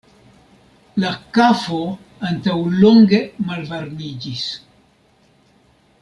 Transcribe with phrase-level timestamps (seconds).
[1.01, 1.81] La kafo
[2.29, 3.19] antaŭlonge
[3.49, 4.47] malvarmiĝis.